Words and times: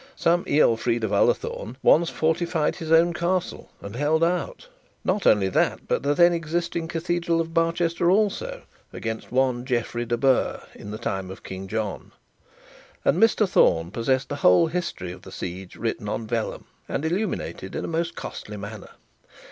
Some 0.15 0.43
Ealfried 0.45 1.03
of 1.03 1.11
Ullathorne 1.13 1.75
once 1.83 2.09
fortified 2.09 2.77
his 2.77 2.91
own 2.91 3.13
castle, 3.13 3.69
and 3.83 3.95
held 3.95 4.23
out, 4.23 4.67
not 5.05 5.27
only 5.27 5.47
that, 5.49 5.87
but 5.87 6.01
the 6.01 6.15
then 6.15 6.33
existing 6.33 6.87
cathedral 6.87 7.39
of 7.39 7.53
Barchester 7.53 8.09
also, 8.09 8.63
against 8.91 9.31
one 9.31 9.63
Godfrey 9.63 10.07
de 10.07 10.17
Burgh, 10.17 10.63
in 10.73 10.89
the 10.89 10.97
time 10.97 11.29
of 11.29 11.43
King 11.43 11.67
John; 11.67 12.13
and 13.05 13.21
Mr 13.21 13.47
Thorne 13.47 13.91
possessed 13.91 14.29
the 14.29 14.37
whole 14.37 14.65
history 14.65 15.11
of 15.11 15.21
the 15.21 15.31
siege 15.31 15.75
written 15.75 16.09
on 16.09 16.25
vellum, 16.25 16.65
and 16.89 17.05
illuminated 17.05 17.75
in 17.75 17.85
a 17.85 17.87
most 17.87 18.15
costly 18.15 18.57
manner. 18.57 18.89